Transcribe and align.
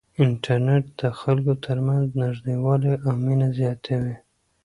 انټرنیټ 0.23 0.85
د 1.01 1.03
خلکو 1.19 1.53
ترمنځ 1.65 2.07
نږدېوالی 2.21 2.93
او 3.05 3.11
مینه 3.25 3.47
زیاتوي. 3.59 4.15